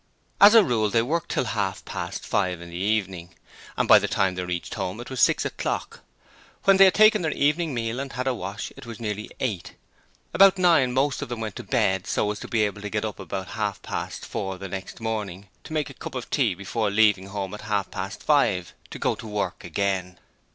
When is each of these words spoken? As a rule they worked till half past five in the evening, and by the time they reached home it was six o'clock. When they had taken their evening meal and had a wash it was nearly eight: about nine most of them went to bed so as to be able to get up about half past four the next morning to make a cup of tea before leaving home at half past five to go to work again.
As 0.39 0.55
a 0.55 0.63
rule 0.63 0.89
they 0.89 1.03
worked 1.03 1.29
till 1.29 1.43
half 1.43 1.85
past 1.85 2.25
five 2.25 2.59
in 2.59 2.71
the 2.71 2.75
evening, 2.75 3.35
and 3.77 3.87
by 3.87 3.99
the 3.99 4.07
time 4.07 4.33
they 4.33 4.43
reached 4.43 4.73
home 4.73 4.99
it 4.99 5.11
was 5.11 5.21
six 5.21 5.45
o'clock. 5.45 5.99
When 6.63 6.77
they 6.77 6.85
had 6.85 6.95
taken 6.95 7.21
their 7.21 7.29
evening 7.33 7.75
meal 7.75 7.99
and 7.99 8.11
had 8.13 8.25
a 8.25 8.33
wash 8.33 8.73
it 8.75 8.87
was 8.87 8.99
nearly 8.99 9.29
eight: 9.39 9.75
about 10.33 10.57
nine 10.57 10.91
most 10.91 11.21
of 11.21 11.29
them 11.29 11.39
went 11.39 11.55
to 11.57 11.63
bed 11.63 12.07
so 12.07 12.31
as 12.31 12.39
to 12.39 12.47
be 12.47 12.63
able 12.63 12.81
to 12.81 12.89
get 12.89 13.05
up 13.05 13.19
about 13.19 13.49
half 13.49 13.79
past 13.83 14.25
four 14.25 14.57
the 14.57 14.67
next 14.67 15.01
morning 15.01 15.49
to 15.65 15.71
make 15.71 15.91
a 15.91 15.93
cup 15.93 16.15
of 16.15 16.31
tea 16.31 16.55
before 16.55 16.89
leaving 16.89 17.27
home 17.27 17.53
at 17.53 17.61
half 17.61 17.91
past 17.91 18.23
five 18.23 18.73
to 18.89 18.97
go 18.97 19.13
to 19.13 19.27
work 19.27 19.63
again. 19.63 20.17